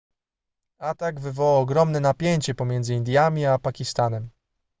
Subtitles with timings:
[0.79, 4.29] atak wywołał ogromne napięcie pomiędzy indiami a pakistanem